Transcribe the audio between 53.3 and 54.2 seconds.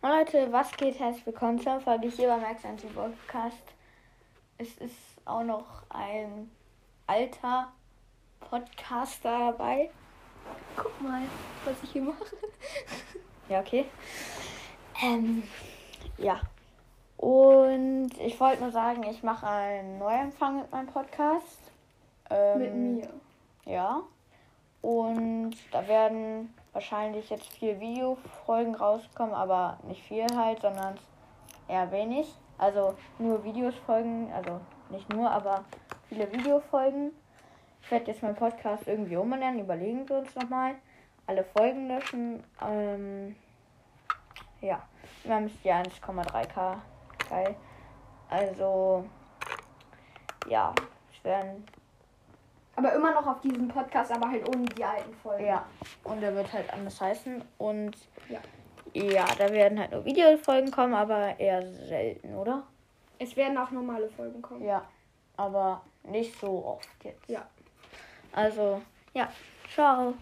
diesem Podcast,